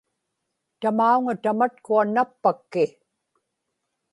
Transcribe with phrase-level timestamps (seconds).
[0.79, 2.83] tamauŋa tamatkua nappakki